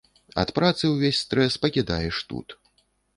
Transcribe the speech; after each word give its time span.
Ад 0.43 0.49
працы 0.59 0.89
ўвесь 0.93 1.19
стрэс 1.25 1.57
пакідаеш 1.65 2.23
тут. 2.33 2.57